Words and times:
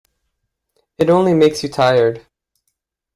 It 0.97 1.11
only 1.11 1.35
makes 1.35 1.61
you 1.61 1.69
tired. 1.69 2.25